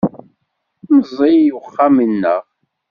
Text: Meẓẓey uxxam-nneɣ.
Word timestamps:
Meẓẓey 0.95 1.37
uxxam-nneɣ. 1.57 2.43